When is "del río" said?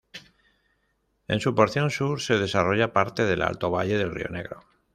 3.99-4.29